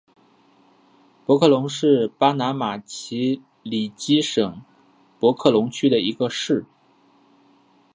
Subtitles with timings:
[1.27, 4.59] 博克龙是巴拿马奇里基省
[5.19, 6.65] 博克龙区的一个市。